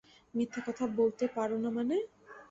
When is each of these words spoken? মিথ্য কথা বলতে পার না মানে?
মিথ্য 0.33 0.55
কথা 0.67 0.85
বলতে 0.99 1.25
পার 1.35 1.49
না 1.55 1.69
মানে? 1.77 1.97